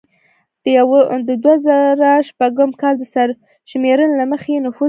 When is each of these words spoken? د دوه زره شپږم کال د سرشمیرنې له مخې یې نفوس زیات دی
د 1.27 1.29
دوه 1.43 1.55
زره 1.65 2.11
شپږم 2.27 2.71
کال 2.81 2.93
د 2.99 3.03
سرشمیرنې 3.13 4.15
له 4.19 4.25
مخې 4.31 4.49
یې 4.55 4.59
نفوس 4.65 4.69
زیات 4.73 4.77
دی 4.77 4.79